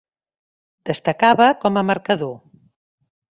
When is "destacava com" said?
0.89-1.77